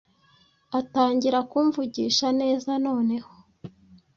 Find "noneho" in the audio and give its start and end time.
2.85-3.31